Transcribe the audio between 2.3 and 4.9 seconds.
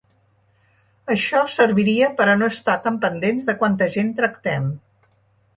a no estar tan pendents de quanta gent tractem.